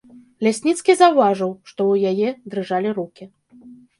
[0.45, 3.29] Лясніцкі заўважыў, што ў яе дрыжалі рукі.